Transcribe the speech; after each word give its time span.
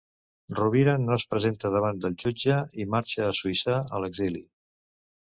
Rovira, 0.59 0.93
no 1.01 1.11
es 1.17 1.25
presenta 1.33 1.69
davant 1.75 2.01
del 2.05 2.15
jutge 2.23 2.57
i 2.85 2.87
marxa 2.95 3.29
a 3.29 3.37
Suïssa, 3.41 3.77
a 3.99 4.01
l'exili. 4.05 4.43